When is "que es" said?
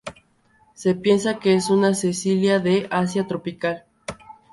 1.37-1.69